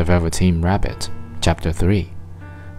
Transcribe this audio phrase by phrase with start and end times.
[0.00, 1.10] The Velveteen Rabbit,
[1.42, 2.10] Chapter 3.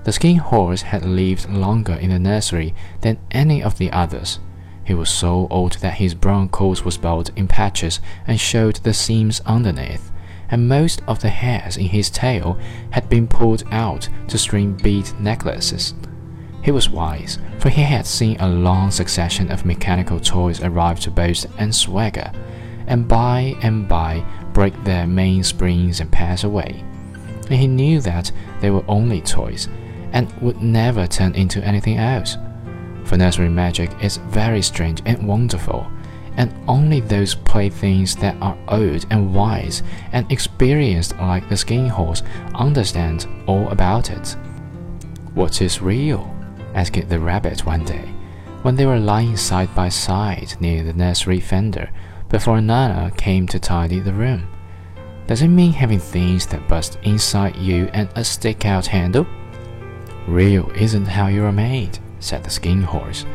[0.05, 4.39] The Skin Horse had lived longer in the nursery than any of the others.
[4.83, 8.91] He was so old that his brown coat was bald in patches and showed the
[8.91, 10.11] seams underneath,
[10.49, 12.57] and most of the hairs in his tail
[12.89, 15.93] had been pulled out to string bead necklaces.
[16.63, 21.11] He was wise, for he had seen a long succession of mechanical toys arrive to
[21.11, 22.31] boast and swagger,
[22.87, 26.83] and by and by break their mainsprings and pass away.
[27.51, 29.67] And he knew that they were only toys,
[30.13, 32.37] and would never turn into anything else.
[33.03, 35.85] For nursery magic is very strange and wonderful,
[36.37, 39.83] and only those playthings that are old and wise
[40.13, 42.23] and experienced like the skin horse
[42.55, 44.37] understand all about it.
[45.33, 46.33] What is real?
[46.73, 48.07] asked the rabbit one day,
[48.61, 51.91] when they were lying side by side near the nursery fender
[52.29, 54.47] before Nana came to tidy the room.
[55.31, 59.25] Does it mean having things that bust inside you and a stick out handle?
[60.27, 63.25] Real isn't how you are made, said the skin horse.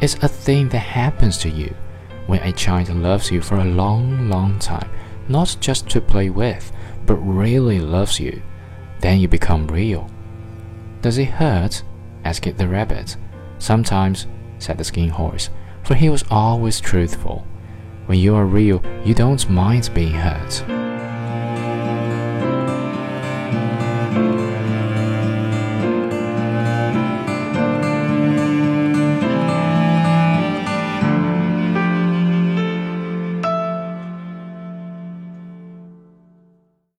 [0.00, 1.74] It's a thing that happens to you
[2.28, 4.88] when a child loves you for a long, long time,
[5.28, 6.72] not just to play with,
[7.04, 8.40] but really loves you.
[9.00, 10.08] Then you become real.
[11.02, 11.82] Does it hurt?
[12.24, 13.18] asked the rabbit.
[13.58, 14.26] Sometimes,
[14.58, 15.50] said the skin horse,
[15.82, 17.46] for he was always truthful.
[18.06, 20.83] When you are real, you don't mind being hurt.